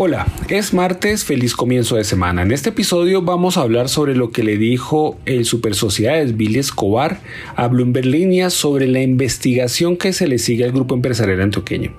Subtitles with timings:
[0.00, 2.42] Hola, es martes, feliz comienzo de semana.
[2.42, 6.60] En este episodio vamos a hablar sobre lo que le dijo el Super Sociedades Billy
[6.60, 7.18] Escobar
[7.56, 11.94] a Bloomberg Línea sobre la investigación que se le sigue al grupo empresarial antioqueño.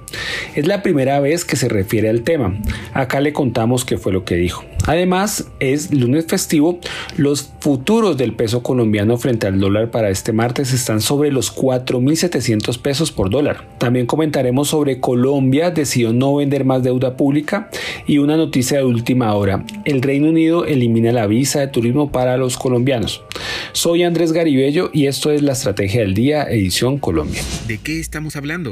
[0.55, 2.57] Es la primera vez que se refiere al tema.
[2.93, 4.63] Acá le contamos qué fue lo que dijo.
[4.87, 6.79] Además, es lunes festivo.
[7.17, 12.79] Los futuros del peso colombiano frente al dólar para este martes están sobre los 4.700
[12.79, 13.67] pesos por dólar.
[13.77, 17.69] También comentaremos sobre Colombia decidió no vender más deuda pública
[18.07, 19.63] y una noticia de última hora.
[19.85, 23.23] El Reino Unido elimina la visa de turismo para los colombianos.
[23.71, 27.41] Soy Andrés Garibello y esto es la Estrategia del Día, edición Colombia.
[27.67, 28.71] ¿De qué estamos hablando?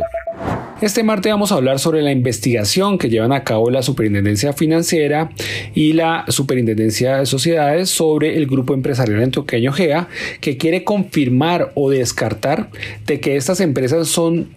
[0.80, 5.31] Este martes vamos a hablar sobre la investigación que llevan a cabo la Superintendencia Financiera
[5.73, 10.08] y la Superintendencia de Sociedades sobre el grupo empresarial antioqueño GEA,
[10.39, 12.69] que quiere confirmar o descartar
[13.08, 14.50] de que estas empresas son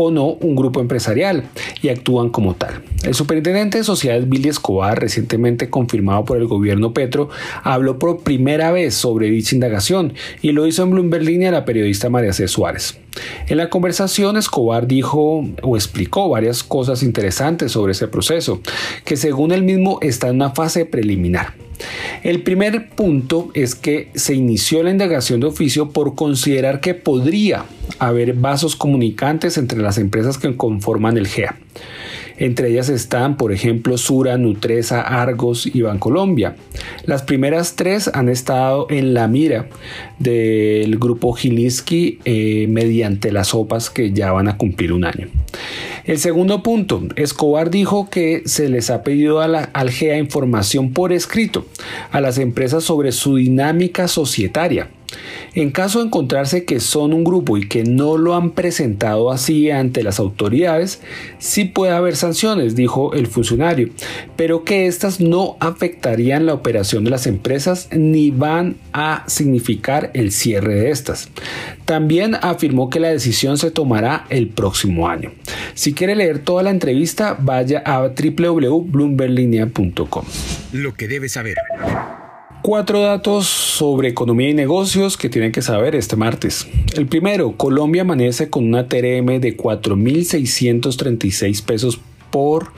[0.00, 1.42] o no un grupo empresarial
[1.82, 2.82] y actúan como tal.
[3.02, 7.30] El superintendente de sociedades Billy Escobar, recientemente confirmado por el gobierno Petro,
[7.64, 12.10] habló por primera vez sobre dicha indagación y lo hizo en Bloomberg Línea la periodista
[12.10, 12.46] María C.
[12.46, 12.96] Suárez.
[13.48, 18.60] En la conversación, Escobar dijo o explicó varias cosas interesantes sobre ese proceso,
[19.04, 21.54] que según él mismo está en una fase preliminar.
[22.22, 27.64] El primer punto es que se inició la indagación de oficio por considerar que podría
[27.98, 31.56] haber vasos comunicantes entre las empresas que conforman el GEA.
[32.38, 36.54] Entre ellas están, por ejemplo, Sura, Nutresa, Argos y Bancolombia.
[37.04, 39.66] Las primeras tres han estado en la mira
[40.20, 45.28] del grupo Gilinski eh, mediante las OPAs que ya van a cumplir un año.
[46.08, 51.12] El segundo punto, Escobar dijo que se les ha pedido a la Algea información por
[51.12, 51.66] escrito
[52.10, 54.88] a las empresas sobre su dinámica societaria
[55.54, 59.70] en caso de encontrarse que son un grupo y que no lo han presentado así
[59.70, 61.00] ante las autoridades,
[61.38, 63.90] sí puede haber sanciones, dijo el funcionario,
[64.36, 70.32] pero que éstas no afectarían la operación de las empresas ni van a significar el
[70.32, 71.28] cierre de estas.
[71.84, 75.32] También afirmó que la decisión se tomará el próximo año.
[75.74, 80.24] Si quiere leer toda la entrevista, vaya a www.bloomberlinia.com.
[80.72, 81.56] Lo que debe saber.
[82.62, 86.66] Cuatro datos sobre economía y negocios que tienen que saber este martes.
[86.94, 92.72] El primero, Colombia amanece con una TRM de 4.636 pesos por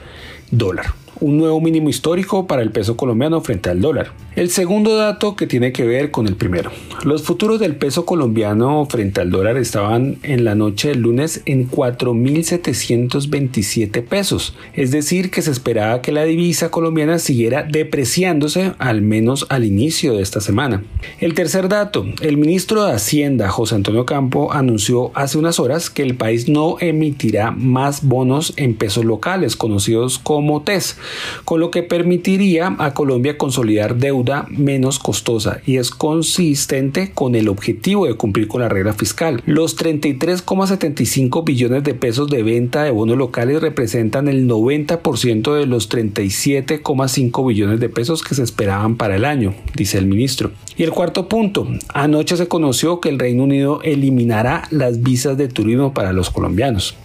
[0.51, 4.11] dólar un nuevo mínimo histórico para el peso colombiano frente al dólar.
[4.35, 6.71] El segundo dato que tiene que ver con el primero.
[7.03, 11.69] Los futuros del peso colombiano frente al dólar estaban en la noche del lunes en
[11.69, 19.45] 4.727 pesos, es decir que se esperaba que la divisa colombiana siguiera depreciándose al menos
[19.49, 20.83] al inicio de esta semana.
[21.19, 26.03] El tercer dato, el ministro de Hacienda José Antonio Campo anunció hace unas horas que
[26.03, 30.97] el país no emitirá más bonos en pesos locales conocidos como TES
[31.45, 37.49] con lo que permitiría a Colombia consolidar deuda menos costosa y es consistente con el
[37.49, 39.41] objetivo de cumplir con la regla fiscal.
[39.45, 45.89] Los 33,75 billones de pesos de venta de bonos locales representan el 90% de los
[45.89, 50.51] 37,5 billones de pesos que se esperaban para el año, dice el ministro.
[50.77, 55.47] Y el cuarto punto, anoche se conoció que el Reino Unido eliminará las visas de
[55.47, 56.95] turismo para los colombianos.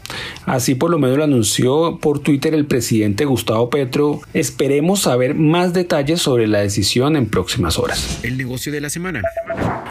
[0.45, 3.96] Así por lo menos lo anunció por Twitter el presidente Gustavo Petro.
[4.35, 8.21] Esperemos saber más detalles sobre la decisión en próximas horas.
[8.23, 9.23] El negocio de la semana.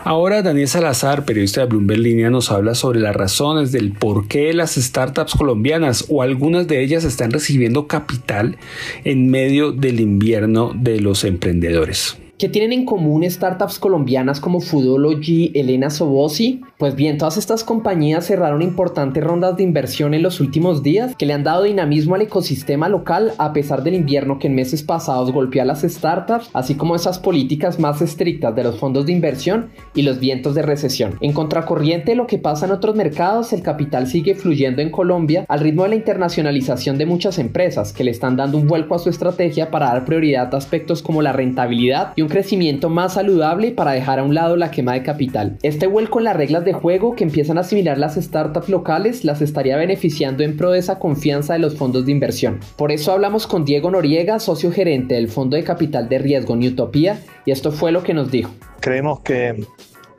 [0.04, 4.54] Ahora Daniel Salazar, periodista de Bloomberg Línea, nos habla sobre las razones del por qué
[4.54, 8.58] las startups colombianas o algunas de ellas están recibiendo capital
[9.04, 12.18] en medio del invierno de los emprendedores.
[12.46, 16.62] ¿Qué tienen en común startups colombianas como Foodology, Elena Sobosi?
[16.78, 21.26] Pues bien, todas estas compañías cerraron importantes rondas de inversión en los últimos días que
[21.26, 25.32] le han dado dinamismo al ecosistema local a pesar del invierno que en meses pasados
[25.32, 29.72] golpeó a las startups, así como esas políticas más estrictas de los fondos de inversión
[29.96, 31.18] y los vientos de recesión.
[31.22, 35.46] En contracorriente de lo que pasa en otros mercados, el capital sigue fluyendo en Colombia
[35.48, 39.00] al ritmo de la internacionalización de muchas empresas que le están dando un vuelco a
[39.00, 43.72] su estrategia para dar prioridad a aspectos como la rentabilidad y un crecimiento más saludable
[43.72, 45.58] para dejar a un lado la quema de capital.
[45.64, 49.42] Este vuelco en las reglas de juego que empiezan a asimilar las startups locales las
[49.42, 52.60] estaría beneficiando en pro de esa confianza de los fondos de inversión.
[52.76, 57.22] Por eso hablamos con Diego Noriega, socio gerente del Fondo de Capital de Riesgo Newtopia,
[57.46, 58.52] y esto fue lo que nos dijo.
[58.82, 59.66] Creemos que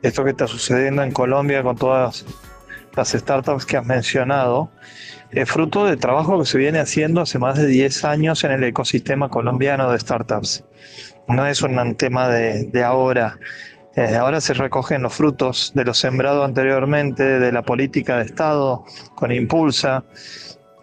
[0.01, 2.25] esto que está sucediendo en Colombia con todas
[2.95, 4.71] las startups que has mencionado,
[5.29, 8.63] es fruto de trabajo que se viene haciendo hace más de 10 años en el
[8.63, 10.63] ecosistema colombiano de startups.
[11.27, 13.37] No es un tema de, ahora.
[14.19, 18.85] Ahora se recogen los frutos de lo sembrado anteriormente, de la política de Estado
[19.15, 20.03] con Impulsa,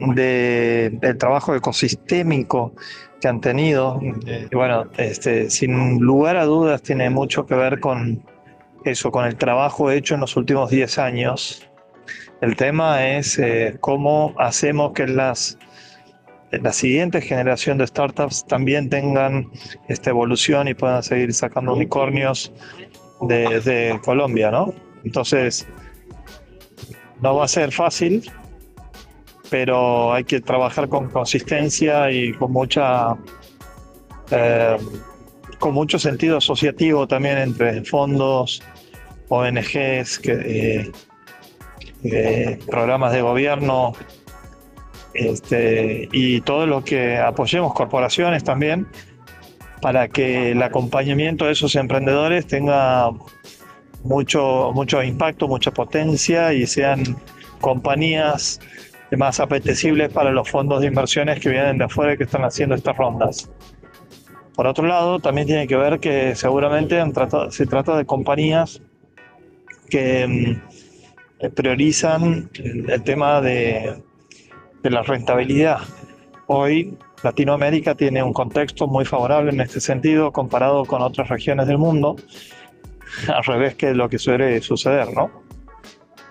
[0.01, 2.75] de, del trabajo ecosistémico
[3.21, 4.01] que han tenido.
[4.03, 8.25] Y bueno, este, sin lugar a dudas tiene mucho que ver con
[8.85, 11.69] eso, con el trabajo hecho en los últimos 10 años
[12.45, 15.59] el tema es eh, cómo hacemos que las,
[16.63, 19.51] la siguiente generación de startups también tengan
[19.89, 22.53] esta evolución y puedan seguir sacando unicornios
[23.23, 24.75] desde Colombia, ¿no?
[25.05, 25.67] Entonces,
[27.21, 28.31] no va a ser fácil,
[29.51, 33.17] pero hay que trabajar con consistencia y con mucha
[34.31, 34.77] eh,
[35.59, 38.63] con mucho sentido asociativo también entre fondos,
[39.29, 40.93] ONGs que
[42.05, 43.95] eh, programas de gobierno
[45.15, 48.87] este, y todo lo que apoyemos corporaciones también
[49.81, 53.11] para que el acompañamiento de esos emprendedores tenga
[54.03, 57.17] mucho, mucho impacto, mucha potencia y sean
[57.61, 58.61] compañías
[59.17, 62.75] más apetecibles para los fondos de inversiones que vienen de afuera y que están haciendo
[62.75, 63.51] estas rondas.
[64.55, 67.03] Por otro lado, también tiene que ver que seguramente
[67.51, 68.81] se trata de compañías
[69.89, 70.61] que
[71.41, 74.03] mm, priorizan el, tema de,
[74.91, 75.79] la rentabilidad.
[76.47, 81.79] Hoy Latinoamérica tiene un contexto muy favorable en este sentido comparado con otras regiones del
[81.79, 82.17] mundo,
[83.29, 85.31] al revés que lo que suele suceder, ¿no?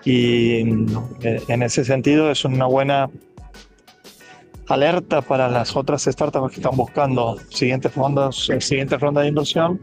[0.04, 0.60] Y
[1.22, 3.10] eh, en ese sentido es una buena
[4.68, 9.80] alerta para las otras startups que están buscando siguientes fondos, siguientes ronda de inversión,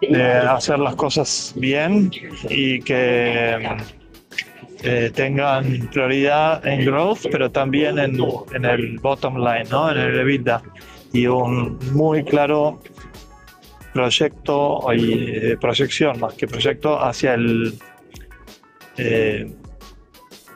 [0.00, 2.10] de hacer las cosas bien
[2.48, 3.76] y que
[5.14, 8.18] tengan prioridad en growth, pero también en,
[8.54, 9.90] en el bottom line, ¿no?
[9.90, 10.62] en el EBITDA.
[11.12, 12.80] Y un muy claro
[13.94, 17.78] proyecto y eh, proyección, más que proyecto, hacia el
[18.98, 19.50] eh,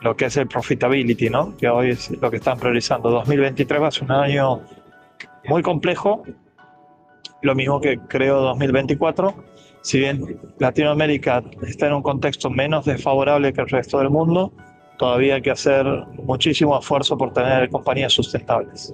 [0.02, 1.56] lo que es el profitability, ¿no?
[1.56, 3.10] que hoy es lo que están priorizando.
[3.10, 4.62] 2023 va a ser un año
[5.44, 6.22] muy complejo,
[7.42, 9.34] lo mismo que creo 2024
[9.82, 14.52] si bien Latinoamérica está en un contexto menos desfavorable que el resto del mundo,
[14.98, 15.86] todavía hay que hacer
[16.25, 18.92] muchísimo esfuerzo por tener compañías sustentables.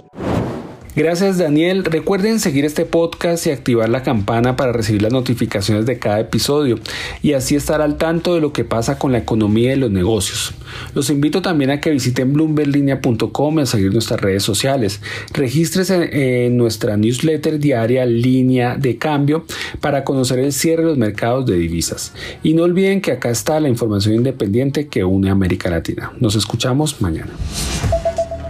[0.97, 1.85] Gracias Daniel.
[1.85, 6.79] Recuerden seguir este podcast y activar la campana para recibir las notificaciones de cada episodio
[7.21, 10.55] y así estar al tanto de lo que pasa con la economía y los negocios.
[10.95, 15.01] Los invito también a que visiten bloomberlinia.com y a seguir nuestras redes sociales.
[15.33, 19.47] Regístrese en nuestra newsletter diaria Línea de Cambio
[19.81, 22.13] para conocer el cierre de los mercados de divisas.
[22.45, 26.13] Y no olviden que acá está la información independiente que une América Latina.
[26.21, 27.33] Nos escuchamos mañana.